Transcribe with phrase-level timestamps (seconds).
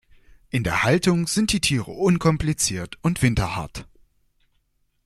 [0.49, 3.85] In der Haltung sind die Tiere unkompliziert und winterhart.